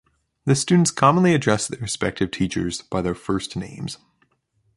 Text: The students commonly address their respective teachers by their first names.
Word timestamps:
The 0.45 0.55
students 0.55 0.89
commonly 0.89 1.35
address 1.35 1.67
their 1.67 1.79
respective 1.79 2.31
teachers 2.31 2.81
by 2.81 3.03
their 3.03 3.13
first 3.13 3.55
names. 3.55 3.99